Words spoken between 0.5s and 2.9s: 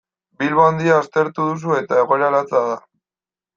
Handia aztertu duzu eta egoera latza da.